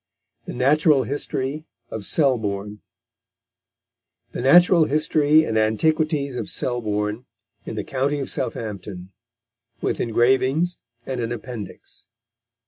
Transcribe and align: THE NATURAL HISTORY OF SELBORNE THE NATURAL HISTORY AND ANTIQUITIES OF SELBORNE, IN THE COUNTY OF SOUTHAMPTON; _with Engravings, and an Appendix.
THE 0.47 0.53
NATURAL 0.53 1.03
HISTORY 1.03 1.67
OF 1.91 2.07
SELBORNE 2.07 2.81
THE 4.31 4.41
NATURAL 4.41 4.85
HISTORY 4.85 5.43
AND 5.45 5.59
ANTIQUITIES 5.59 6.37
OF 6.37 6.49
SELBORNE, 6.49 7.25
IN 7.67 7.75
THE 7.75 7.83
COUNTY 7.83 8.17
OF 8.17 8.31
SOUTHAMPTON; 8.31 9.11
_with 9.79 9.99
Engravings, 9.99 10.79
and 11.05 11.21
an 11.21 11.31
Appendix. 11.31 12.07